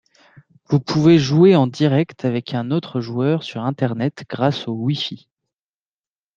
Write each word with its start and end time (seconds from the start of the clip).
Vous 0.67 0.79
pouvez 0.79 1.19
jouer 1.19 1.55
en 1.55 1.67
direct 1.67 2.25
avec 2.25 2.55
un 2.55 2.71
autre 2.71 3.01
joueur 3.01 3.43
sur 3.43 3.61
internet 3.61 4.23
grâce 4.27 4.67
au 4.67 4.71
Wi-Fi. 4.71 5.29